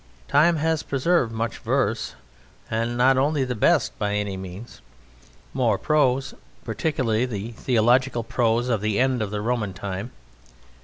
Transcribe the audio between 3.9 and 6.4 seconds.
by any means, more prose,